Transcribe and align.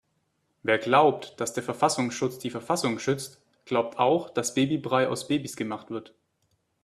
Wer 0.63 0.79
glaubt, 0.79 1.39
dass 1.39 1.53
der 1.53 1.61
Verfassungsschutz 1.61 2.39
die 2.39 2.49
Verfassung 2.49 2.97
schützt, 2.97 3.39
glaubt 3.65 3.99
auch 3.99 4.31
dass 4.31 4.55
Babybrei 4.55 5.07
aus 5.07 5.27
Babys 5.27 5.55
gemacht 5.55 5.91
wird. 5.91 6.15